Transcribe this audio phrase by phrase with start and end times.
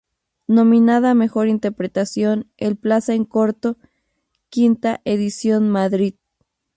[0.47, 3.77] Nominada a Mejor Interpretación "El Plaza en Corto",
[4.49, 6.15] Vª Edición, Madrid.